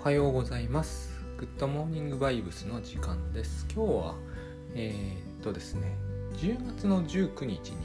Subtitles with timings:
[0.00, 1.10] はようございます。
[1.38, 3.66] グッドモーニングバイブスの時間です。
[3.74, 4.14] 今日は
[4.76, 5.92] えー、っとですね
[6.36, 7.76] 10月の19日に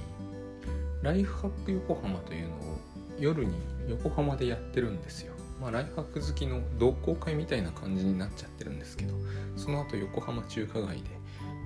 [1.01, 2.77] ライフハック横浜というのを
[3.19, 3.55] 夜に
[3.89, 5.33] 横浜でやってるんですよ。
[5.59, 9.15] まあライフハック好きの同好会みたいな感じになっちゃってるんですけど
[9.57, 11.09] その後横浜中華街で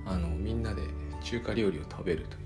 [0.06, 0.80] あのみんなで
[1.22, 2.38] 中華料理を食べるとい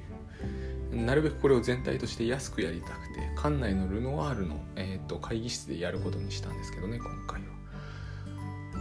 [0.91, 1.05] う。
[1.05, 7.52] なるべくこれを全体として安くやりたくて館内のルノワールの、えーと、と会議室でやることにしたんですけどね今回は。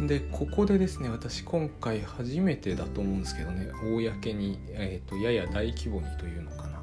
[0.07, 6.81] でここでですね私今回初めてだと思うんですけどね公に、えーと、やや大規模にというのかな。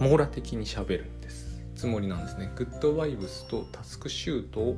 [0.06, 1.62] 網羅的にしゃべるんです。
[1.74, 2.52] つもりなんですね。
[2.54, 4.76] グッドバイブスとタスクシュートを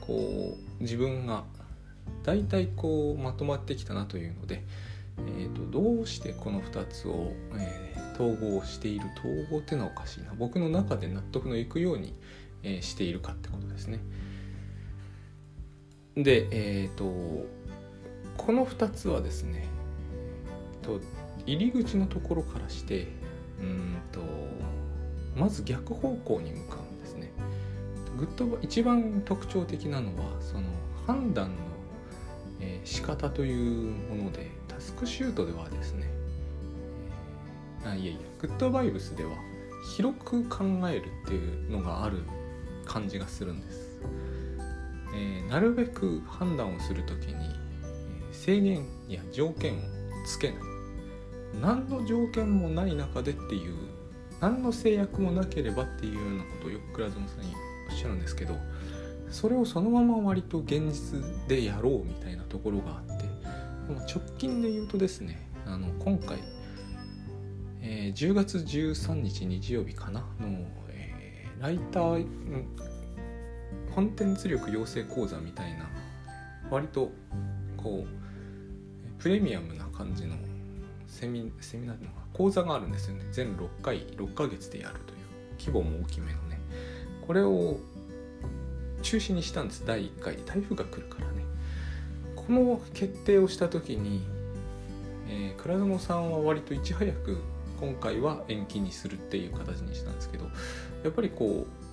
[0.00, 1.44] こう自分が
[2.22, 4.64] 大体こうまとまってきたなというので、
[5.18, 10.32] えーと、どうしてこの2つを、えー、統合している統合っていうのはおかしいな。
[10.38, 12.14] 僕の中で納得のいくように、
[12.62, 14.00] えー、しているかってことですね。
[16.16, 17.04] でえっ、ー、と
[18.36, 19.66] この2つはですね
[20.82, 21.00] と
[21.46, 23.08] 入り口のところからして
[23.60, 24.20] うんと
[25.36, 27.32] まず逆方向に向かうんですね。
[28.16, 30.62] ぐっと一番特徴的なのはその
[31.06, 31.54] 判断の、
[32.60, 36.06] えー、仕方というものでタスクシュートではですね、
[37.82, 39.30] えー、あいやいやグッドバイブスでは
[39.96, 42.22] 広く考えるっていうのがある
[42.84, 43.83] 感じがするんです。
[45.14, 47.34] えー、なるべく判断をする時に、
[48.30, 49.76] え、制限や条件を
[50.26, 50.58] つけない。
[51.60, 53.74] 何の条件もない中でっていう
[54.40, 57.54] 何の制約もなければっていうようなことをよく倉園さんに
[57.90, 58.54] おっしゃるんですけど
[59.30, 63.24] それをそのまま割と現実でやろうみたいなところがあって
[64.12, 66.38] 直近で言うとですねあの今回、
[67.80, 70.26] えー、10月13日日曜日かなの、
[70.88, 72.26] えー、ライター
[73.94, 75.86] コンテンツ力養成講座みたいな
[76.68, 77.12] 割と
[77.76, 80.34] こうプレミアムな感じの
[81.06, 83.24] セミセミナーの講座があるんですよね。
[83.30, 85.18] 全6回6ヶ月でやるという
[85.60, 86.58] 規模も大きめのね。
[87.24, 87.78] これを
[89.02, 89.84] 中止にしたんです。
[89.86, 91.44] 第1回台風が来るからね。
[92.34, 94.24] この決定をした時に、
[95.28, 97.38] えー、倉園さんは割といち早く
[97.80, 100.46] 今回は延期にするっていう形にしたんですけど
[101.04, 101.83] やっぱりこう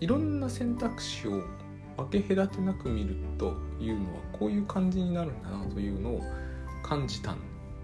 [0.00, 1.42] いろんな選択肢を
[1.96, 6.20] 分け隔てなく見るというのはこういう感じになるんだなというのを
[6.82, 7.38] 感じたん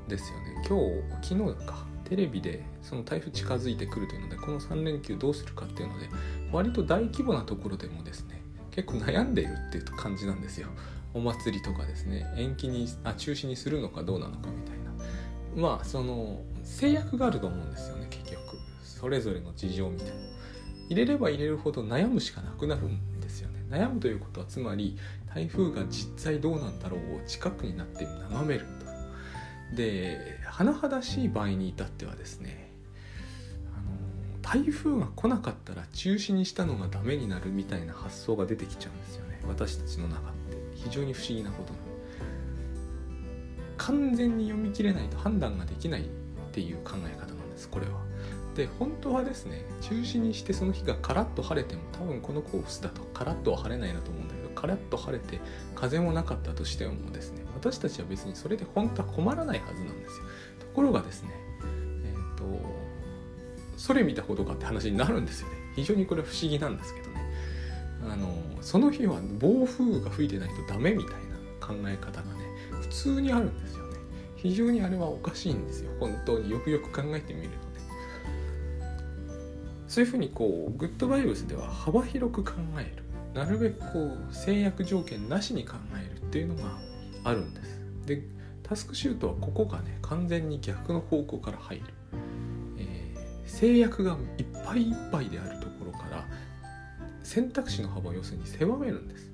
[0.09, 0.65] ですよね。
[0.69, 0.79] 今
[1.23, 1.93] 日昨日か。
[2.13, 6.11] テレビでその台風近づいてくるというのでこの3連休どうするかっていうので
[6.53, 10.69] 割と大規模なところでもですね結構悩んでいるっていう感じなんですよ。
[11.15, 12.27] お祭りとかですね。
[12.37, 15.69] 延期にあ中止にするのかどうなのかみたいな。
[15.69, 18.59] まあその制約があると思うんですよね結局。
[18.83, 20.13] それぞれの事情みたいな。
[20.93, 23.65] 入れれば入れるほど悩むしかなくなるんですよね。
[23.71, 24.97] 悩むということはつまり
[25.35, 29.77] 台風が実際どうなんだろうを近くになって眺めると。
[29.77, 32.71] で甚だしい場合に至ってはですね
[33.75, 39.41] あの台風が来なかったら中止にしたのがダメになるみたいな発想が出てきちゃうんですよね。
[39.49, 40.43] 私たちの中って。
[40.75, 41.73] 非常に不思議なこと
[43.79, 46.05] 完全に読み切れないと判断ができないっ
[46.53, 48.12] ていう考え方なんですこれは。
[48.55, 55.41] で本当はですね中止にしてその日がカラッと晴れても多分このコースだとカラッとは晴れないなと思うんだけどカラッと晴れて
[55.75, 60.25] 風もなかったとしてもですね私たちは別にそれで本当は困らないはずなんですよ。
[60.61, 61.31] ところがですね
[62.05, 62.45] えっ、ー、と
[63.79, 65.55] それ見たことかって話になるんですよね。
[65.75, 67.13] 非常にこれは不思議なんですけどね。
[68.11, 72.45] あのその日は暴風雨が吹いてないとダメみたいな考え方がね
[72.83, 73.97] 普通にあるんですよね。
[74.37, 75.91] 非常にあれはおかしいんですよ。
[75.99, 77.72] 本当によくよく考えてみると。
[79.93, 83.03] そういうふうにこうグッドバイブスでは幅広く考える。
[83.35, 86.79] なるべくこう制約条件なしに考えるっていうのが
[87.25, 87.79] あるんです。
[88.07, 88.23] で
[88.63, 91.85] タスクシュートはここがね完全に逆の方向から入る、
[92.79, 96.27] えー、制約がいっぱいいっぱいであるところから
[97.23, 99.31] 選択肢の幅を要するに狭めるんです。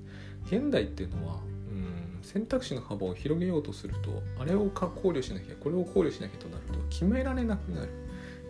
[0.47, 1.35] 現代っていうのは
[1.71, 8.08] うん選択肢の幅を広げようとするとあれを考慮しなきゃこれを考慮しなきゃとなると決められなくなる。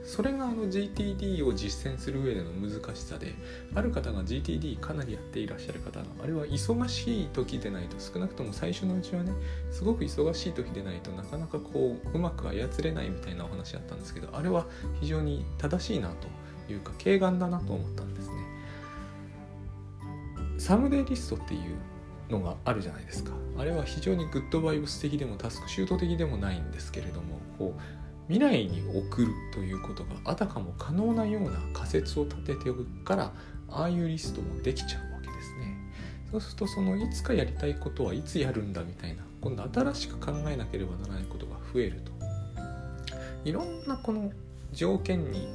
[0.10, 3.36] それがあの GTD を実践する上での難しさで
[3.76, 9.32] ある方が GTD かなりやっていらっしゃる方があれは忙しい時でないと少なくとも最初のうちはね
[9.70, 14.66] すごく忙しい時でないとなかなかこううまく操れないみたいなお話あったんですけどあれは
[15.00, 18.36] 非常に正しいなというか軽眼だなと思ったんですね。
[20.58, 23.32] サムデイリストっていうのがあるじゃないですか。
[23.60, 33.34] あれは非常にグッドバイブス的でもタスクシュート的でもないんですけれどもこう未来に送るということがあたかも可能なような仮説を立てておくから
[33.68, 35.76] ああいうリストもできちゃうわけですね。
[36.32, 42.12] そうするとそのいつかやりたいことはいつやるんだみたいな今度新しく考えなければならないことが増えると。
[43.46, 44.32] いろんなこの
[44.74, 45.48] 条件に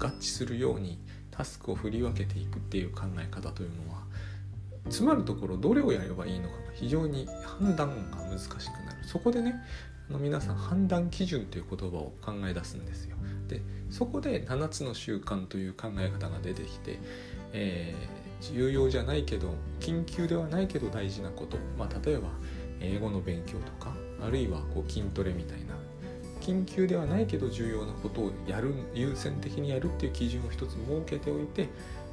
[0.00, 0.98] 合致するように
[1.30, 4.02] タスクを振り分けていくっていう考え方というのは
[4.90, 7.28] つまるところどれをやればいいのかが非常に
[7.60, 9.04] 判断が難しくなる。
[9.04, 9.54] そこでね
[10.10, 13.16] の皆さん判断基準という言葉を考え出すんですよ。
[13.48, 16.98] でそこで7つの習慣という考え方が出てきて、
[17.52, 22.28] えー、重要じゃないけど緊急ではないけど大事なこと、まあ、例えば
[22.80, 25.76] 英語の勉強とかあるいはこう筋トレみたいな。
[26.40, 31.68] 緊急ではないけど重要なことをやる優先的にやるっていう基準を一つ設けておいて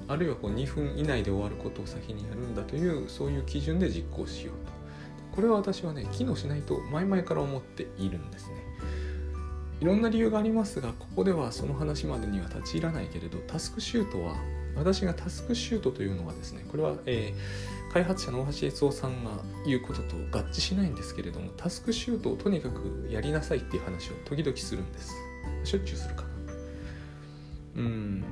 [0.07, 4.82] あるいはこう2分以内で終わることを先にやるんだというそういう基準で実行しようと。
[5.33, 8.63] これは私はね機能しないと前々から思っているんですね。
[9.81, 14.35] いろんな理由がありますがここではその話までには立ち入らないけれどタスクシュートは
[14.77, 19.31] 私がタスクシュートというのはですねこれは、えー、開発者の大橋悦夫さんが
[19.65, 25.13] 言うことと合致しないんですけれどもタスクシュートをとにかくやりなさいっていう話を時々するんです。
[25.65, 26.29] しょっちゅうするかな。
[27.75, 28.23] うん。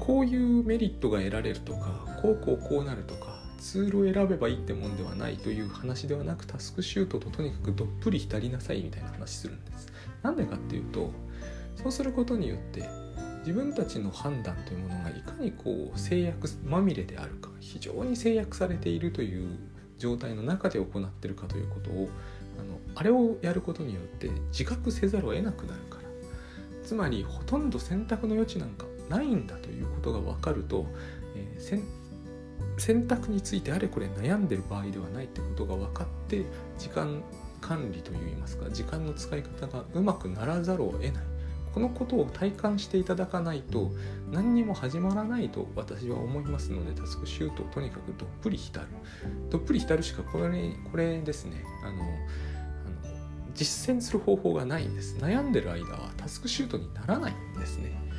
[0.00, 3.29] こういうメリットが得られるとかこうこうこうなるとか
[3.60, 9.92] ツールを選べばいいってもんではないという話ではなくタスクシュートととにかくどっぷり浸りなさいみたいな話するんです。
[10.22, 11.12] なんでかっていうと
[11.76, 12.88] そうすることによって
[13.40, 19.58] 自分たちの判断というものがいかにこう制約まみれであるか非常に制約されているという
[19.98, 22.08] 状態の中で行っているかということを
[22.58, 26.02] あのあれをやることによって自覚せざるを得なくなるから
[26.82, 30.86] つまりほとんど選択の余地なんかないんだということが分かると、
[31.34, 31.60] えー、
[32.80, 36.46] 選択についてあれこれ悩んでる場合ではないってことが分かって
[36.78, 37.22] 時間
[37.60, 41.12] 管理といいますか時間の使い方がうまくならざるを得ない。
[41.74, 43.92] このことを体感していただかないと
[44.32, 48.86] 何にも始まらないと私は思いますのでタスクシュートとにかくどっぷり浸る。
[49.50, 51.62] どっぷり浸るしかこれこれですね。
[51.84, 52.02] あの
[53.54, 55.16] 実践する方法がないんです。
[55.18, 58.09] 悩んでる間はタスクシュートにならないんですね。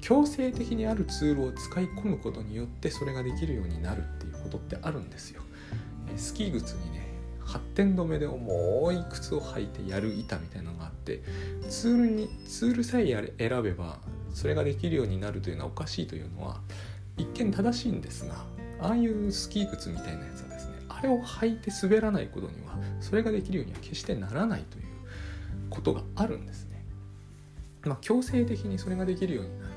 [0.00, 5.42] 強制的にあるツールを使い込むことによってそれができるようになるっていうことってあるんですよ
[6.16, 7.10] スキー靴にね
[7.44, 11.22] 発展止めで重い靴を履いてやる板みたいなのがあって
[11.68, 13.98] ツールにツールさえ選べば
[14.32, 16.60] それができるようになるというのはおかしいというのは
[17.16, 18.34] 一見正しいんですが
[18.80, 24.84] ああいうスキー靴みたいなやつはですねあれを履いて滑らないことにはそれができるようには決してならないという
[25.68, 26.84] ことがあるんですね。
[27.82, 29.69] まあ、強制的にそれができるようになる。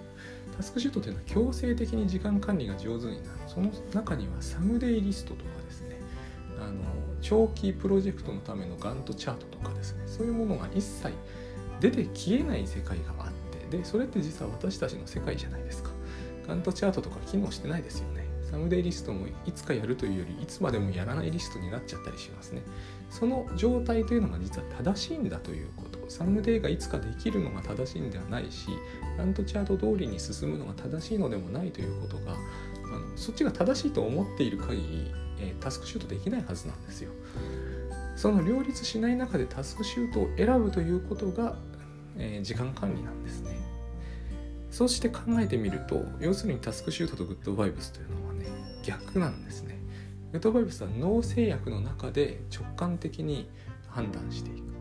[0.55, 3.39] タスクシュートというのは強制的に時間管理が上手になる。
[3.47, 5.99] その中にはサムデイリストとかですね、
[6.59, 6.81] あの
[7.21, 11.13] 長期プロジェクトのためのガントチャートとかですね、そういうものが一切
[11.79, 15.89] 出て消えない世界があって、で、それって実は私たちの世界じゃないですか。
[16.47, 18.33] ガントチャートとか機能してないですよね。
[18.53, 22.61] サムデイリストもいつかやるというよりいつまでもやらないリストになっちゃったりしますね
[23.09, 25.82] その状態というのが実は正しいんだということ
[26.13, 28.67] サムデイがいつかできるのが正しいんではないし
[29.17, 37.11] ラントチャート通りに進むのが正しいのでもないということがあのそっちが正しいと思っている限り、えー、タスクシュートできないはずなんですよ
[38.15, 41.55] その両立しない中でタスクシュートを選ぶということが、
[42.17, 43.57] えー、時間管理なんですね
[44.73, 48.47] そうして考えてみると要するにタスクシュートとグッドバイブスというのはね
[48.83, 49.77] 逆なんですね。
[50.31, 53.47] グッドバイブスは脳制約の中で直感的に
[53.87, 54.72] 判断していく。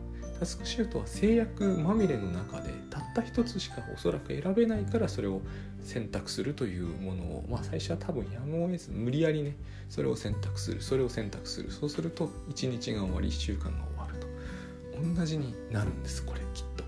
[0.43, 5.39] タスクシュートは制約まみれの中でたった一つしかおそらく選べないからそれを
[5.81, 9.55] 選択するというものをまあ最初は多分やむを得ず無理やりね。
[9.89, 10.81] それを選択する。
[10.81, 11.71] それを選択する。
[11.71, 14.27] そうすると1日が終わり1週間が終わると。
[15.15, 16.25] 同じになるんです。
[16.25, 16.83] これきっと。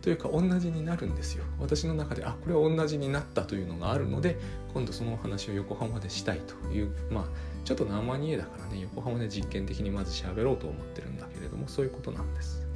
[0.00, 4.38] というか同じになるんですよ私の中であこれは同じになったというのがあるので
[4.72, 7.24] 今度そのお話を横浜でしたいというまあ
[7.64, 12.67] ちょっと生煮えだからね横浜で実験的にまず喋ろうと思ってるんだけれどもそういうことなんです。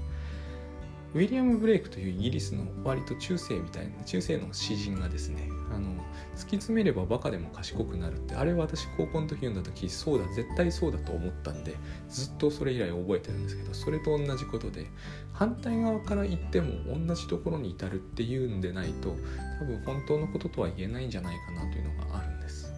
[1.15, 5.91] ウィリアム・ブレイクというイギリスの割と中世みたいな中世の詩人がですねあの
[6.35, 11.77] 突き詰めればバカでも賢くなるってあれは私高校の時読んだ時そうだ絶対そうだと思ったんで
[12.09, 14.87] ずっとそれ以来覚えてるんですけどそれと同じことで
[15.33, 16.73] 反対側から言っても
[17.07, 19.15] 同じところに至るっていうんでないと
[19.59, 22.72] 多分本当のこととは言えないんじゃないかなというのがあるんです。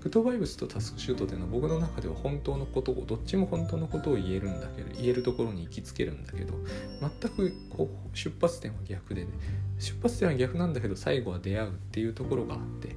[0.00, 6.54] グッドバイブスとタスクシュートっていうのは僕の中では本当のことをどっちも本当のことを言えるんだけど言えるところに行きつけるんだけど
[7.00, 9.30] 全くこう出発点は逆で、ね、
[9.78, 12.96] 出発点は逆なんだけど最後は出会うっていうところがあって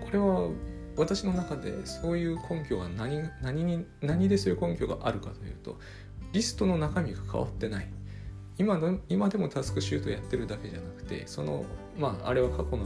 [0.00, 0.48] これは
[0.96, 5.78] 私の中でそういう根拠が何何に何でそういう根拠があるかというと
[6.32, 7.90] リストの中身が変わってない。
[8.58, 11.64] 今の今でもタスクシュートやってるだけじゃなくてその
[11.98, 12.84] まああれは過去の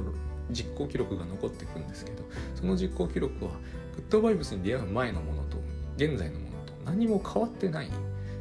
[0.50, 2.24] 実行記録が残っていくんですけど
[2.54, 3.52] その実行記録は
[3.96, 5.58] グッドバイブスに出会う前のものと
[5.96, 7.90] 現在のものと何も変わってないん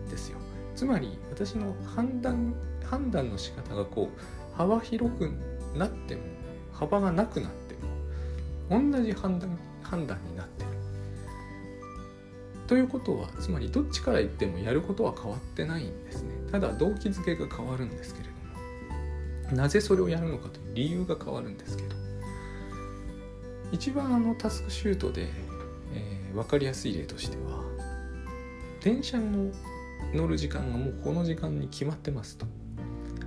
[0.10, 0.38] ですよ。
[0.76, 5.32] つまり私の判断判断の仕方がこう幅広く
[5.76, 6.22] なっても
[6.74, 7.76] 幅がなくなって
[8.76, 10.70] も同じ判断判断になってる。
[12.68, 16.30] ということはつまりどっちから言ってもやることは変わってないんですね。
[16.52, 18.33] ただ動機づけが変わるんですけれど
[19.54, 21.96] なぜそれをやるのかという理由が変わるんですけど
[23.72, 25.30] 一番あのタスクシュートで、
[25.94, 27.64] えー、分かりやすい例としては
[28.82, 29.52] 電車の
[30.14, 32.46] 乗る時間がもうこの時間に決まってますと。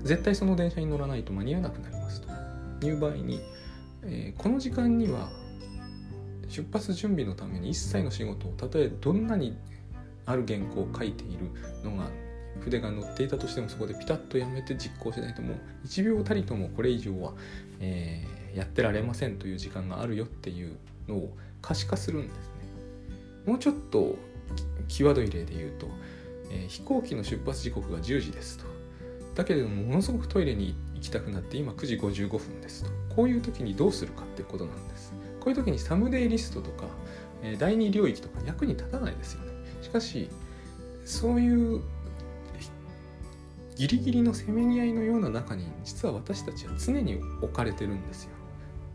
[0.02, 2.86] 絶対その電車に乗らないと間に合わなくなりますと。
[2.86, 3.40] いう場合に、
[4.02, 5.30] えー、この時間には
[6.48, 9.56] 出発準備のために一切の仕事をたとえどんなに
[10.26, 11.50] ある原稿を書いている
[11.82, 12.08] のが
[12.60, 17.32] 筆が乗っていたとしてもそこでピタッとやめて実行しないともう1秒たりともこれ以上は、
[17.80, 20.76] えー、やってられませんという時間があるよっていう
[21.08, 22.42] のを可視化するんですね。
[23.46, 24.16] もうちょっと
[24.88, 25.88] 際どい例で言うと、
[26.50, 28.64] えー、飛行機の出発時刻が10時ですと。
[29.34, 32.90] だけれどもものすごくトイレに行きたくなって今9時55分ですと。
[33.14, 35.12] こういう時にどうするかってことなんです。
[35.40, 36.86] こういう時にサムデイリストとか、
[37.42, 39.52] えー、第二領域とか役に立たないですよね。
[39.82, 40.28] しかし
[41.04, 41.82] そういう
[43.76, 48.30] ギリギリのせめぎ合いのような中に実は私たちは常に置かれてるんですよ。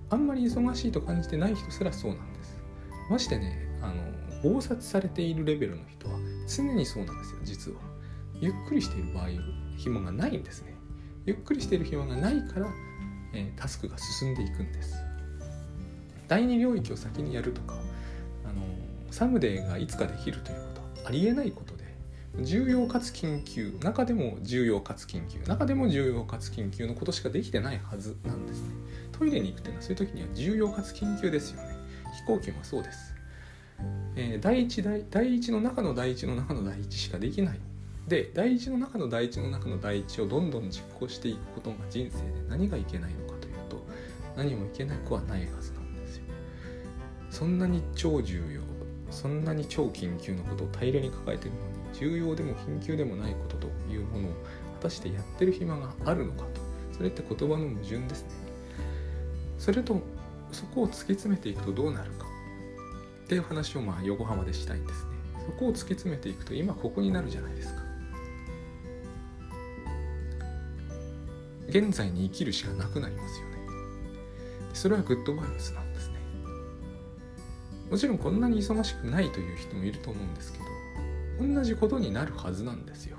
[0.09, 2.57] あんまり忙しいと感じてない人すらそうなんです。
[3.09, 7.77] ましてねあの暴殺されているレベルの人は常にそうなんですよ実は。
[8.41, 9.27] ゆっくりしている場合
[9.77, 10.73] 暇がないんですね。
[11.25, 12.67] ゆっくりしている暇がないから、
[13.33, 14.95] えー、タスクが進んでいくんです。
[16.27, 17.75] 第二領域を先にやるとか
[18.45, 18.63] あの
[19.11, 21.75] サムデーがいつかできるということはありえないこと
[22.39, 28.67] 重要かつ緊急中でも重要かつ緊急中でも重要かつ緊急のことしかできてないはずなんですね。
[29.11, 31.75] トイレに行くっていうのはそういう時には重要かつ緊急ですよね。
[32.15, 33.15] 飛行機もそうです、
[34.15, 37.59] えー、第一第第一の中の第一の中の第一しかできない。
[38.07, 43.85] で第一の中の第一の中の第一をどんどん実行していくことが人生で何がいけないのかというと
[44.35, 46.23] 何もいけなくはないはずなんですよ。
[47.29, 48.61] そんなに超重要
[49.11, 54.31] そんなに超緊急のことを大量に抱えてるのに重要でも緊急でもないことというものを
[54.75, 56.61] 果たしてやってる暇があるのかと。
[56.95, 58.29] それって言葉の矛盾ですね。
[59.57, 60.01] それと
[60.51, 62.25] そこを突き詰めていくとどうなるか。
[63.25, 65.11] っていう話をまあ横浜でしたいんですね。
[65.45, 67.81] そこを突き詰めていくと今ここになるじゃないですか。
[71.69, 73.51] 現在に生きるしかなくなりますよね。
[74.73, 76.15] それはグッドバイブスなんですね。
[77.89, 80.65] もちろんこんなに忙しくないという人もいると思うんですけど
[81.41, 83.17] 同じことになるはずなんですよ。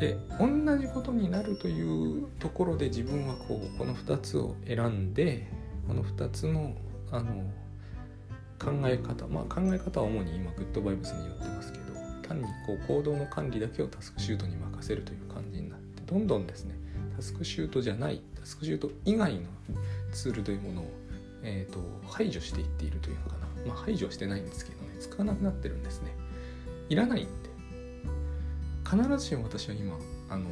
[0.00, 5.46] で同じことになるというところで自分はこうこの2つを選んで
[5.86, 6.74] この2つの
[7.12, 7.44] あの
[8.58, 11.84] 考え方まあ考え方は主に今グッドバイブスによってますけど
[12.26, 16.74] 単にこう行動の管理だけをタスクシュートに任せるという感じになってどんどんですね
[17.16, 19.40] タスクシュートじゃないタスクシュート以外の
[20.12, 20.90] ツールというものを、
[21.42, 26.14] えーと、排除していっているというのかなまあ排除してないんですけど使わなくなってるんですね。
[26.88, 27.30] いらないんで
[28.88, 29.96] 必ずしも私は今
[30.28, 30.46] あの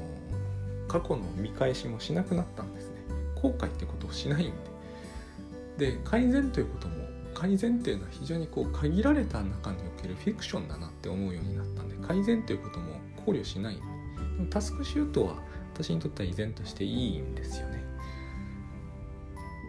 [0.87, 2.97] 過去の見返しもしなくなったんですね。
[3.35, 4.53] 後悔ってことをしないん
[5.77, 5.93] で。
[5.93, 6.95] で改善ということも
[7.35, 13.99] 改善っていうのは非常にこう限られた中におけるフィクションだなって思うようになったんで改善ということも考慮しないで。
[14.39, 15.35] もタスクシュートは
[15.75, 17.83] 私にとっては依然としていいんですよね。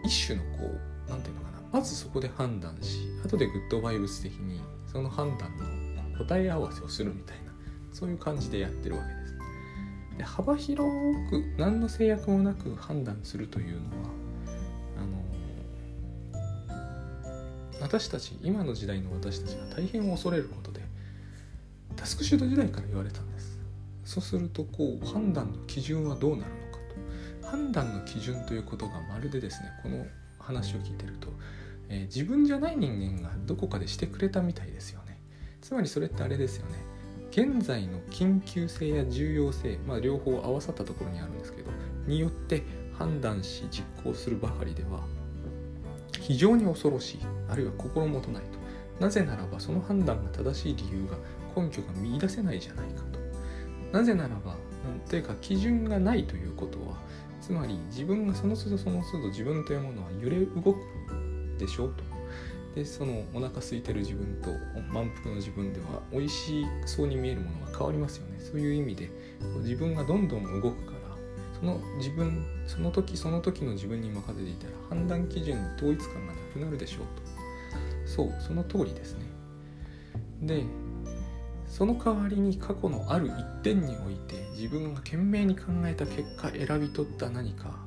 [0.04, 1.49] 一種のこう何て言うのかな。
[1.72, 4.60] まずそこで判断し後でグッドバイブス的に
[4.90, 7.52] その判断の答え合わせをするみたいな
[7.92, 9.38] そういう感じでやってるわけです。
[10.18, 10.90] で幅広
[11.30, 13.84] く何の制約もなく判断するというのは
[14.98, 16.74] あ
[17.76, 20.82] の私たち今の時代の私たちが大変恐れることで
[21.96, 23.58] タスクシュート時代から言われたんです。
[24.04, 26.78] そうするとこう判断の基準はどうなるのか
[27.42, 30.04] と判断の基準ということがまるでですねこの
[30.38, 31.28] 話を聞いてると
[31.90, 35.20] えー、自分じゃない人間がどこかでしてくれたみたいですよね。
[35.60, 36.72] つまりそれってあれですよね。
[37.30, 41.70] 現在の緊急性や重要性、まあ、両方合わさったところにあるんですけど
[42.06, 42.64] によって
[42.98, 45.04] 判断し実行するばかりでは
[46.20, 47.18] 非常に恐ろしい
[47.48, 48.58] あるいは心もとないと。
[49.04, 51.16] なぜならばその判断が正しい理由が
[51.62, 53.18] 根拠が見いだせないじゃないかと。
[53.92, 54.56] なぜならば
[55.08, 56.96] というか基準がないということは
[57.40, 60.76] つまり自分がその都度その都度自分というものは揺れ動く
[61.60, 61.88] でしょ？
[61.88, 62.02] と。
[62.74, 64.50] でそのお腹空いてる自分と
[64.92, 68.38] 満腹の自分では美味しそうに見えるものが変わりますよね。
[68.38, 69.10] そういう意味で
[69.62, 70.98] 自分がどんどん動くから
[71.58, 77.00] その自分その時その時の自分に任せていたら判断基準に統一感がなくなるでしょう。
[77.02, 78.08] と。
[78.08, 79.26] そうその通りですね。
[80.42, 80.64] で
[81.66, 87.78] その代わりに過去のある一点において自分が懸命に考えた結果選び取った何か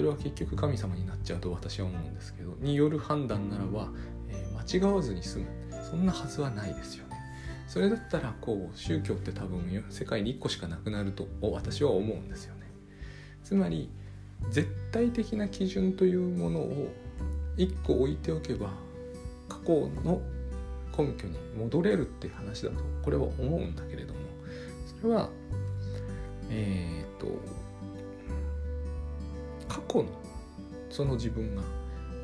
[0.00, 3.90] それは結局神様になっちゃうと私は思うんですけどによる判断ならば、
[4.30, 5.46] えー、間違わずに済む。
[5.90, 7.16] そんなはずはないですよね。
[7.68, 12.62] それだったらこう宗教って多分世界に1個しかなくなると私は思うんですよね。
[13.44, 13.90] つまり
[14.48, 16.88] 絶対的な基準というものを
[17.58, 18.70] 1個置いておけば
[19.50, 20.22] 過去の
[20.96, 24.20] 根拠に戻れるって話だとこれは思うんだけれども。
[24.98, 25.28] それは
[26.48, 27.26] えっ、と
[29.90, 30.08] 過去の
[30.88, 31.62] その自分が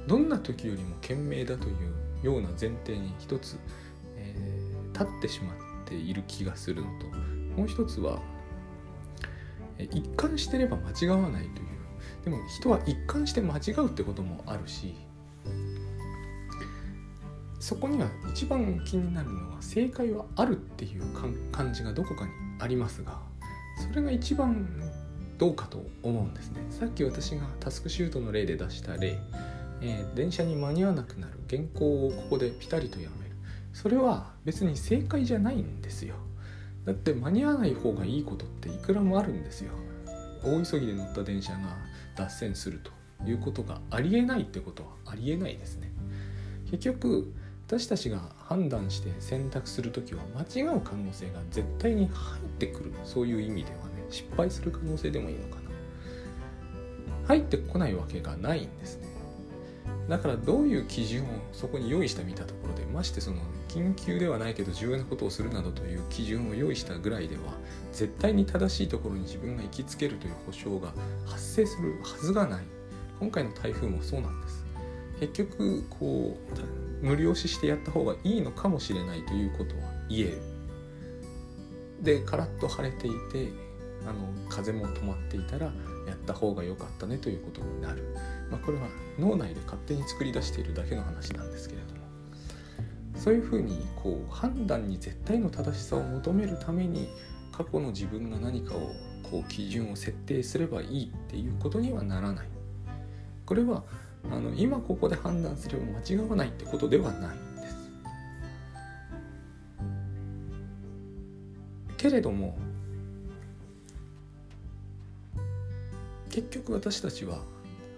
[0.06, 3.58] どんな時よりも賢明だというような前提に一つ、
[4.16, 7.06] えー、立ってしまっている気がするのと
[7.56, 8.20] もう一つは
[9.78, 11.66] 一貫してれば間違わないという。
[12.24, 14.94] でも人は一貫して間違うってこともあるし
[17.60, 21.02] そこには一番気になるのは正解はあるっていう
[21.52, 22.30] 感じがどこかに
[22.60, 23.20] ありますが
[23.88, 24.85] それが一番
[25.38, 26.64] どうかと思うんですね。
[26.70, 29.18] さっき私がタスクシュートの例で出した例、
[29.80, 33.36] えー、電車に間に合わなくなる原稿をここでピタリとやめる。
[33.72, 36.14] それは別に正解じゃないんですよ。
[36.84, 39.72] だって間に合わない方がいいことっていくらもあるんですよ。
[40.42, 41.76] 大急ぎで乗った電車が
[42.14, 42.92] 脱線すると
[43.28, 45.92] いうことがありえないってことはありえないですね。
[46.70, 47.32] 結局
[47.66, 52.92] 私たちが判断して選択する時は間違う可能性が絶対に入ってくる。
[53.04, 53.95] そういう意味ではね。
[54.10, 55.62] 失敗する可能性でもいいのかな。
[57.28, 59.08] 入ってこないわけがないんですね。
[60.08, 67.42] だからどういう基準をそこに用意してみたところでましてその緊急ではないけど重要なことをするなどという基準を用意したぐらいでは
[67.92, 70.92] 絶対に正しいところに自分が行きつけるという保証が
[71.26, 72.64] 発生するはずがない。
[73.18, 74.64] 今回の台風もそうなんです。
[75.20, 76.38] 結局こ
[77.02, 80.42] う無理押ししてやった方がいいのかもしれないということは言える。
[82.02, 83.50] でカラッと晴れていて
[84.06, 85.66] あの風も止まっていたら
[86.06, 88.14] やった方が良かったねということになる、
[88.50, 88.88] まあ、これは
[89.18, 91.96] 脳内で勝手に作り出しているだけの話なんですけれども。
[93.16, 97.08] そういうふうにこう判断に絶対の正しさを求めるために
[97.50, 98.92] 過去の自分が何かを
[99.30, 102.48] こう基準を設定すればいいっていうことにはならない。
[103.44, 103.82] これは
[104.30, 107.76] あの今ここで判断すれば間違わないってことではないんです。
[111.96, 112.58] けれども
[116.36, 117.38] 結局私たちは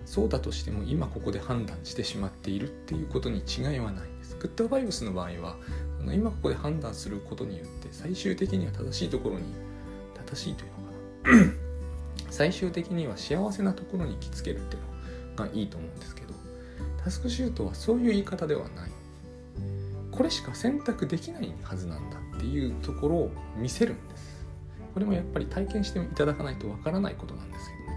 [0.07, 4.37] そうだとしても今ここで判断してしまっているっていうことに違いはないです。
[4.39, 5.57] グッドバイブスの場合は
[6.15, 9.47] 今ここで判断することによって最終的には正しいところに
[10.15, 11.53] 正しいというのかな。
[12.31, 14.83] 最終的には幸せなところに行きつけるっていう
[15.37, 16.35] のがいいと思うんですけど
[17.03, 18.91] タスクシュートはそういう言い方ではない。
[20.13, 24.47] これしか選択できないはずなんだっていうところを見せるんです。
[24.95, 27.88] これもやっぱり体験していただかないとわからないことなんですけど。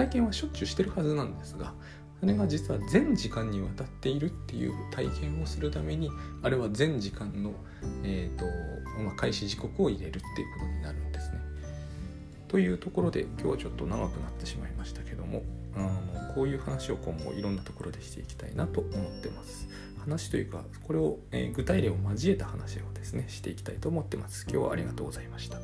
[0.00, 1.74] 体験はしょっちゅうしてるはずなんですが
[2.20, 6.10] それが実は全時間にわたっているっていう体験をするために
[6.42, 7.52] あれは全時間の、
[8.02, 8.44] えーと
[9.02, 11.40] まあ、開始時刻を入れるっていうことになるんですね。
[12.48, 15.42] というところで今日はちょっと長くなってしまいましたけども
[15.76, 19.68] あのこういう話を今後いろんなところでしていきたいなと思ってます。
[20.00, 24.46] 話というかこれを、えー、具体例を交えた話をですねしていきたいと思ってます。
[24.50, 25.58] 今日はありがとうございました。